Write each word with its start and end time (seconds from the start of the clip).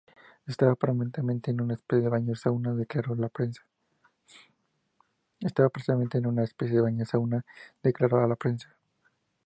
Estaba 0.47 0.73
permanentemente 0.73 1.51
en 1.51 1.61
una 1.61 1.75
especie 1.75 2.01
de 2.05 2.09
baño 2.09 2.33
sauna", 2.33 2.73
declaró 2.73 3.13
a 3.13 3.17
la 3.17 3.29
prensa. 3.29 3.61